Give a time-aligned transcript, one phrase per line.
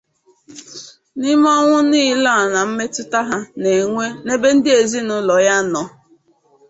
[1.19, 5.81] n'ime ọnwụ niile a nà mmetụta ha na-enwe n'ebe ndị ezinụlọ ya nọ